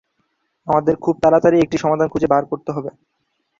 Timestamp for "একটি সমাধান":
1.63-2.07